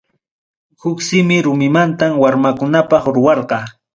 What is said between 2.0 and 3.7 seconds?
warmakunapaq ruwarqa.